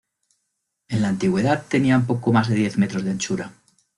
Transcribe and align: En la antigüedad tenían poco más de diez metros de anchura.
En 0.89 1.03
la 1.03 1.09
antigüedad 1.09 1.67
tenían 1.67 2.07
poco 2.07 2.33
más 2.33 2.49
de 2.49 2.55
diez 2.55 2.75
metros 2.79 3.03
de 3.05 3.11
anchura. 3.11 3.53